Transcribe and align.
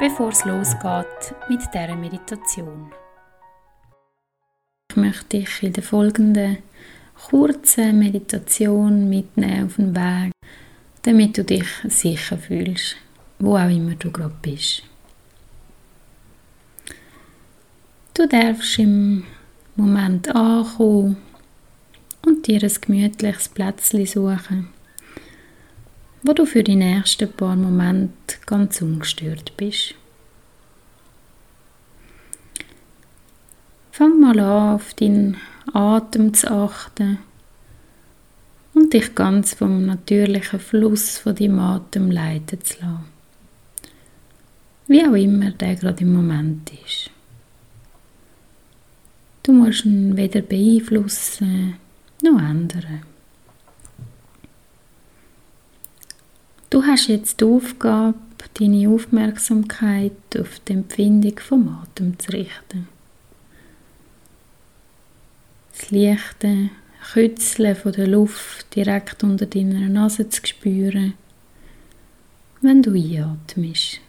bevor 0.00 0.30
es 0.30 0.44
losgeht 0.44 1.34
mit 1.48 1.60
dieser 1.72 1.96
Meditation. 1.96 2.92
Ich 4.90 4.96
möchte 4.96 5.38
dich 5.38 5.62
in 5.62 5.72
der 5.72 5.82
folgenden 5.82 6.58
kurzen 7.28 7.98
Meditation 7.98 9.08
mitnehmen 9.08 9.66
auf 9.66 9.76
den 9.76 9.94
Weg, 9.94 10.32
damit 11.02 11.38
du 11.38 11.44
dich 11.44 11.66
sicher 11.84 12.38
fühlst, 12.38 12.96
wo 13.38 13.56
auch 13.56 13.68
immer 13.68 13.94
du 13.94 14.10
gerade 14.10 14.34
bist. 14.42 14.82
Du 18.14 18.26
darfst 18.26 18.78
im 18.78 19.24
Moment 19.76 20.28
ankommen 20.34 21.16
und 22.24 22.46
dir 22.46 22.62
ein 22.62 22.80
gemütliches 22.80 23.48
Plätzchen 23.48 24.06
suchen 24.06 24.74
wo 26.24 26.32
du 26.32 26.46
für 26.46 26.62
die 26.64 26.74
nächsten 26.74 27.30
paar 27.30 27.54
Momente 27.54 28.23
ganz 28.46 28.80
ungestört 28.82 29.56
bist. 29.56 29.94
Fang 33.92 34.20
mal 34.20 34.38
an, 34.40 34.74
auf 34.74 34.94
deinen 34.94 35.36
Atem 35.72 36.34
zu 36.34 36.50
achten 36.50 37.18
und 38.74 38.92
dich 38.92 39.14
ganz 39.14 39.54
vom 39.54 39.86
natürlichen 39.86 40.58
Fluss 40.58 41.18
von 41.18 41.34
deinem 41.34 41.60
Atem 41.60 42.10
leiten 42.10 42.60
zu 42.60 42.80
lassen. 42.80 43.04
Wie 44.86 45.06
auch 45.06 45.14
immer 45.14 45.50
der 45.52 45.76
gerade 45.76 46.02
im 46.02 46.12
Moment 46.12 46.70
ist. 46.84 47.10
Du 49.44 49.52
musst 49.52 49.84
ihn 49.84 50.16
weder 50.16 50.40
beeinflussen 50.40 51.76
noch 52.22 52.40
ändern. 52.40 53.02
Du 56.70 56.82
hast 56.82 57.08
jetzt 57.08 57.40
die 57.40 57.44
Aufgabe, 57.44 58.18
deine 58.54 58.88
Aufmerksamkeit 58.88 60.12
auf 60.38 60.60
die 60.60 60.74
Empfindung 60.74 61.38
vom 61.38 61.68
Atem 61.68 62.18
zu 62.18 62.32
richten. 62.32 62.88
Das 65.72 65.90
leichte 65.90 66.70
Kützeln 67.12 67.76
der 67.84 68.06
Luft 68.06 68.74
direkt 68.74 69.22
unter 69.24 69.46
deiner 69.46 69.88
Nase 69.88 70.28
zu 70.28 70.46
spüren, 70.46 71.14
wenn 72.62 72.82
du 72.82 72.92
einatmest. 72.92 74.00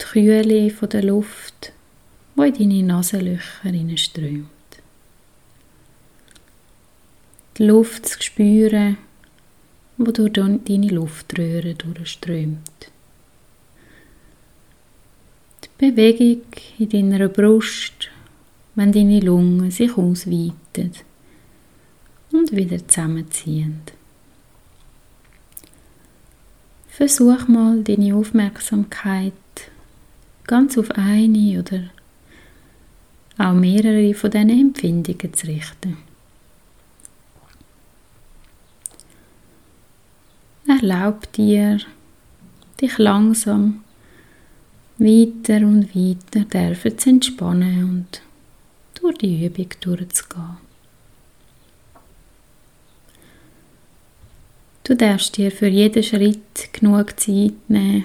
Die 0.00 0.04
Kühle 0.04 0.70
der 0.70 1.02
Luft, 1.02 1.72
die 2.36 2.42
in 2.42 2.70
deine 2.70 2.82
Nasenlöcher 2.82 3.96
strömt. 3.96 4.48
Die 7.58 7.66
Luft 7.66 8.06
zu 8.06 8.22
spüren, 8.22 8.96
wo 9.96 10.10
durch 10.10 10.32
deine 10.32 10.88
Luftröhre 10.88 11.74
durchströmt. 11.74 12.90
Die 15.62 15.90
Bewegung 15.90 16.42
in 16.78 17.10
deiner 17.10 17.28
Brust, 17.28 18.10
wenn 18.74 18.92
deine 18.92 19.20
Lungen 19.20 19.70
sich 19.70 19.96
ausweiten 19.96 20.92
und 22.32 22.52
wieder 22.52 22.86
zusammenziehen. 22.86 23.80
Versuch 26.88 27.48
mal 27.48 27.82
deine 27.82 28.14
Aufmerksamkeit 28.14 29.32
ganz 30.46 30.78
auf 30.78 30.90
eine 30.92 31.60
oder 31.60 31.90
auch 33.38 33.54
mehrere 33.54 34.14
von 34.14 34.30
diesen 34.30 34.50
Empfindungen 34.50 35.34
zu 35.34 35.46
richten. 35.46 35.96
Erlaub 40.66 41.30
dir, 41.32 41.78
dich 42.80 42.96
langsam. 42.98 43.84
Weiter 44.96 45.56
und 45.56 45.94
weiter 45.94 46.44
dürfen 46.44 46.98
zu 46.98 47.10
entspannen 47.10 47.84
und 47.84 48.22
durch 48.94 49.18
die 49.18 49.44
Übung 49.44 49.68
durchzugehen. 49.80 50.56
Du 54.84 54.94
darfst 54.94 55.36
dir 55.36 55.50
für 55.50 55.66
jeden 55.66 56.02
Schritt 56.02 56.72
genug 56.72 57.18
Zeit 57.18 57.54
nehmen, 57.68 58.04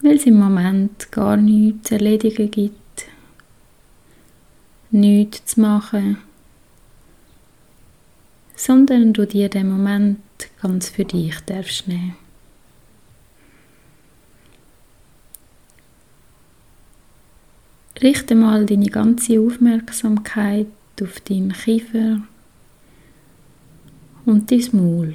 weil 0.00 0.16
es 0.16 0.26
im 0.26 0.38
Moment 0.38 1.12
gar 1.12 1.36
nichts 1.36 1.88
zu 1.88 1.94
erledigen 1.94 2.50
gibt, 2.50 3.06
nichts 4.90 5.54
zu 5.54 5.60
machen, 5.60 6.18
sondern 8.66 9.12
du 9.12 9.26
dir 9.26 9.50
den 9.50 9.68
Moment 9.68 10.20
ganz 10.62 10.88
für 10.88 11.04
dich 11.04 11.38
darfst 11.40 11.86
nehmen. 11.86 12.16
Richte 18.00 18.34
mal 18.34 18.64
deine 18.64 18.86
ganze 18.86 19.38
Aufmerksamkeit 19.38 20.66
auf 21.02 21.20
deinen 21.20 21.52
Kiefer 21.52 22.22
und 24.24 24.50
dein 24.50 24.68
Maul. 24.72 25.12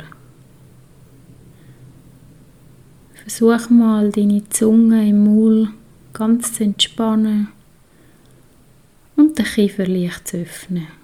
Versuch 3.16 3.70
mal 3.72 4.12
deine 4.12 4.48
Zunge 4.50 5.10
im 5.10 5.24
Maul 5.24 5.70
ganz 6.14 6.54
zu 6.54 6.66
entspannen 6.66 7.48
und 9.16 9.40
den 9.40 9.46
Kiefer 9.46 9.88
leicht 9.88 10.28
zu 10.28 10.38
öffnen. 10.38 10.99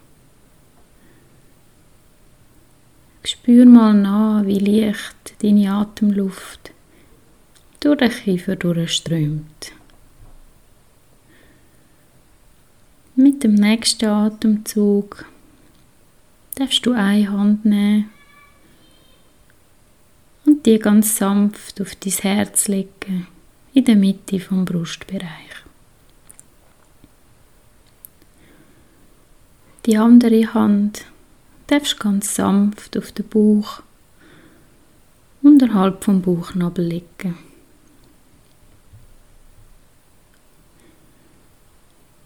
Spür 3.28 3.66
mal 3.66 3.94
nach, 3.94 4.46
wie 4.46 4.60
leicht 4.60 5.42
deine 5.42 5.72
Atemluft 5.72 6.72
durch 7.80 7.98
den 7.98 8.12
Kiefer 8.12 8.56
durchströmt. 8.56 9.72
Mit 13.16 13.44
dem 13.44 13.56
nächsten 13.56 14.06
Atemzug 14.06 15.26
darfst 16.56 16.86
du 16.86 16.92
eine 16.92 17.32
Hand 17.32 17.66
nehmen 17.66 18.10
und 20.46 20.66
die 20.66 20.78
ganz 20.78 21.18
sanft 21.18 21.82
auf 21.82 21.96
dein 21.96 22.14
Herz 22.14 22.68
legen, 22.68 23.28
in 23.74 23.86
der 23.86 23.96
Mitte 23.96 24.40
vom 24.40 24.66
Brustbereich. 24.66 25.30
Die 29.86 29.98
andere 29.98 30.54
Hand 30.54 31.06
darfst 31.68 32.00
ganz 32.00 32.36
sanft 32.36 32.98
auf 32.98 33.12
den 33.12 33.28
Bauch 33.28 33.82
unterhalb 35.42 36.04
vom 36.04 36.22
Bauchnabel 36.22 36.86
legen. 36.86 37.38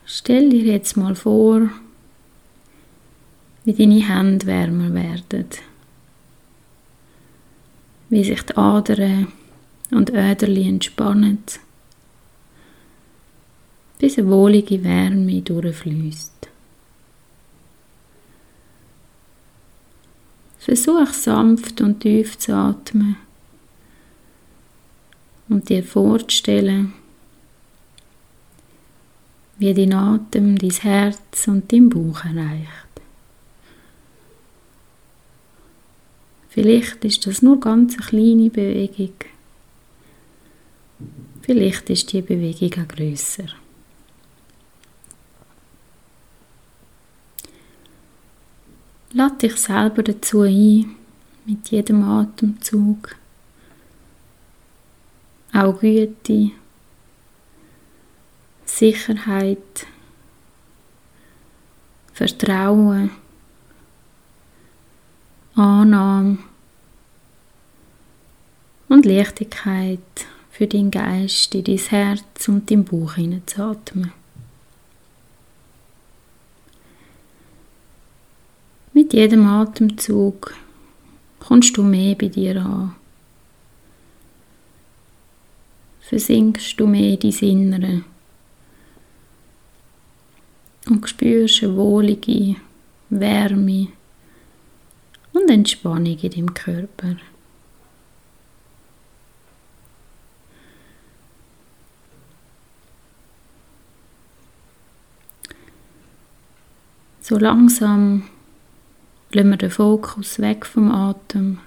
Stell 0.05 0.49
dir 0.49 0.63
jetzt 0.63 0.97
mal 0.97 1.15
vor, 1.15 1.69
wie 3.63 3.73
deine 3.73 4.07
Hände 4.07 4.47
wärmer 4.47 4.93
werden, 4.93 5.45
wie 8.09 8.23
sich 8.23 8.41
die 8.41 8.57
Adern 8.57 9.27
und 9.91 10.09
Öderli 10.09 10.67
entspannen, 10.67 11.43
bis 13.99 14.17
eine 14.17 14.29
wohlige 14.29 14.83
Wärme 14.83 15.41
durchfließt. 15.41 16.38
Versuch 20.69 21.13
sanft 21.13 21.81
und 21.81 21.99
tief 21.99 22.37
zu 22.37 22.53
atmen 22.53 23.15
und 25.47 25.67
dir 25.67 25.83
vorzustellen, 25.83 26.93
wie 29.57 29.73
dein 29.73 29.93
Atem 29.93 30.59
dein 30.59 30.69
Herz 30.69 31.47
und 31.47 31.71
dein 31.71 31.89
Bauch 31.89 32.23
erreicht. 32.23 32.91
Vielleicht 36.49 37.03
ist 37.03 37.25
das 37.25 37.41
nur 37.41 37.59
ganz 37.59 37.95
eine 37.95 38.05
kleine 38.05 38.51
Bewegung. 38.51 39.15
Vielleicht 41.41 41.89
ist 41.89 42.13
die 42.13 42.21
Bewegung 42.21 42.83
auch 42.83 42.87
grösser. 42.87 43.47
Lade 49.19 49.35
dich 49.35 49.57
selber 49.57 50.01
dazu 50.01 50.43
ein, 50.43 50.95
mit 51.45 51.71
jedem 51.71 52.03
Atemzug 52.05 53.17
auch 55.51 55.77
Güte 55.81 56.51
Sicherheit, 58.63 59.87
Vertrauen, 62.13 63.11
Annahme 65.55 66.37
und 68.87 69.05
Leichtigkeit 69.05 69.99
für 70.49 70.65
deinen 70.65 70.91
Geist 70.91 71.53
in 71.55 71.65
dein 71.65 71.77
Herz 71.77 72.47
und 72.47 72.71
dein 72.71 72.85
Bauch 72.85 73.15
hineinzuatmen. 73.15 74.13
Mit 79.09 79.15
jedem 79.15 79.47
Atemzug 79.47 80.53
kommst 81.39 81.75
du 81.75 81.81
mehr 81.81 82.13
bei 82.13 82.27
dir 82.27 82.57
an. 82.63 82.93
Versinkst 86.01 86.79
du 86.79 86.85
mehr 86.85 87.19
in 87.19 87.19
dein 87.19 87.49
Innere 87.49 88.03
und 90.89 91.09
spürst 91.09 91.63
eine 91.63 91.75
wohlige 91.75 92.57
Wärme 93.09 93.87
und 95.33 95.49
Entspannung 95.49 96.19
in 96.19 96.29
deinem 96.29 96.53
Körper. 96.53 97.15
So 107.21 107.39
langsam 107.39 108.29
lassen 109.31 109.49
wir 109.49 109.57
den 109.57 109.71
Fokus 109.71 110.39
weg 110.39 110.65
vom 110.65 110.91
Atem. 110.91 111.59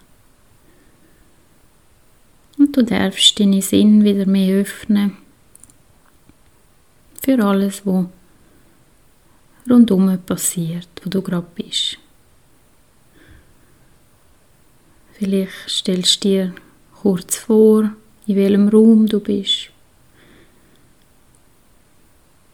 Und 2.58 2.76
du 2.76 2.82
darfst 2.82 3.38
deine 3.40 3.62
Sinn 3.62 4.04
wieder 4.04 4.26
mehr 4.26 4.60
öffnen 4.60 5.16
für 7.22 7.42
alles, 7.44 7.86
was 7.86 8.06
rundum 9.70 10.18
passiert, 10.26 10.88
wo 11.02 11.10
du 11.10 11.22
gerade 11.22 11.46
bist. 11.54 11.98
Vielleicht 15.12 15.52
stellst 15.68 16.24
du 16.24 16.28
dir 16.28 16.54
kurz 17.00 17.36
vor, 17.36 17.92
in 18.26 18.36
welchem 18.36 18.68
Raum 18.68 19.06
du 19.06 19.20
bist. 19.20 19.70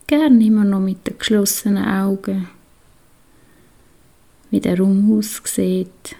Gerne 0.06 0.44
immer 0.44 0.64
noch 0.64 0.80
mit 0.80 1.06
den 1.06 1.18
geschlossenen 1.18 1.84
Augen, 1.84 2.48
wie 4.50 4.60
der 4.60 4.78
Raum 4.78 5.18
aussieht. 5.18 6.16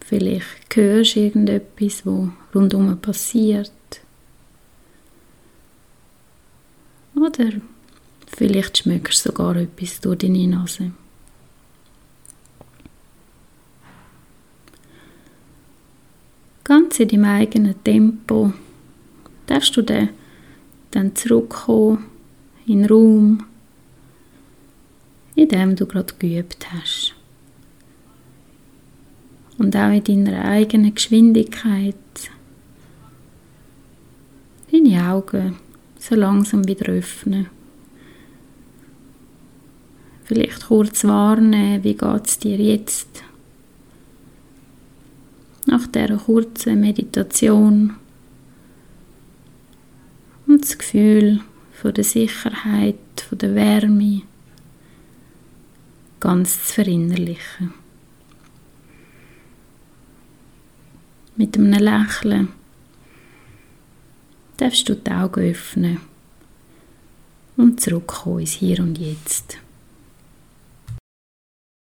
Vielleicht 0.00 0.74
hörst 0.74 1.16
du 1.16 1.20
irgendetwas, 1.20 2.06
was 2.06 2.30
rundum 2.54 2.98
passiert. 2.98 3.72
Oder 7.14 7.52
vielleicht 8.26 8.78
schmeckst 8.78 9.26
du 9.26 9.28
sogar 9.28 9.56
etwas 9.56 10.00
durch 10.00 10.18
deine 10.18 10.46
Nase. 10.46 10.92
Ganz 16.64 17.00
in 17.00 17.08
deinem 17.08 17.24
eigenen 17.24 17.82
Tempo 17.82 18.52
darfst 19.46 19.76
du 19.76 19.82
dann, 19.82 21.16
zurückkommen 21.16 22.04
in 22.66 22.82
den 22.82 22.90
Raum, 22.90 23.44
in 25.38 25.48
dem 25.48 25.76
du 25.76 25.86
gerade 25.86 26.12
geübt 26.18 26.66
hast. 26.72 27.14
Und 29.56 29.76
auch 29.76 29.92
in 29.92 30.24
deiner 30.24 30.44
eigenen 30.44 30.92
Geschwindigkeit 30.92 31.94
deine 34.72 35.08
Augen 35.08 35.56
so 35.98 36.16
langsam 36.16 36.66
wieder 36.66 36.86
öffnen. 36.92 37.46
Vielleicht 40.24 40.66
kurz 40.66 41.04
warnen, 41.04 41.84
wie 41.84 41.94
geht 41.94 42.26
es 42.26 42.38
dir 42.40 42.56
jetzt? 42.56 43.22
Nach 45.66 45.86
dieser 45.86 46.16
kurzen 46.16 46.80
Meditation 46.80 47.94
und 50.48 50.62
das 50.62 50.76
Gefühl 50.76 51.40
von 51.72 51.94
der 51.94 52.04
Sicherheit, 52.04 52.96
von 53.28 53.38
der 53.38 53.54
Wärme 53.54 54.22
ganz 56.20 56.66
zu 56.66 56.74
verinnerlichen. 56.74 57.74
Mit 61.36 61.56
einem 61.56 61.72
Lächeln 61.72 62.48
darfst 64.56 64.88
du 64.88 64.96
die 64.96 65.10
Augen 65.10 65.50
öffnen 65.50 66.00
und 67.56 67.80
zurückkommen 67.80 68.40
ins 68.40 68.52
Hier 68.52 68.80
und 68.80 68.98
Jetzt. 68.98 69.58